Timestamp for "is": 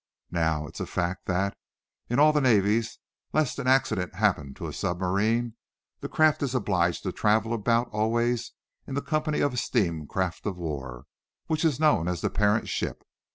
6.41-6.55, 11.63-11.79